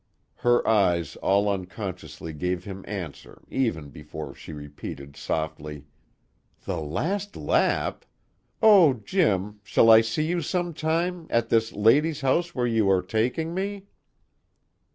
[0.37, 5.85] Her eyes all unconsciously gave him answer even before she repeated softly:
[6.65, 8.05] "'The last lap.'
[8.63, 13.03] Oh, Jim, shall I see you some time, at this lady's house where you are
[13.03, 13.85] takin' me?"